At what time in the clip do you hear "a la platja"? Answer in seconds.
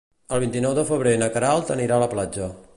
2.01-2.53